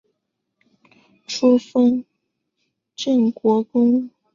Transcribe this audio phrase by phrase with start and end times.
[1.27, 2.03] 初封
[2.95, 4.09] 镇国公。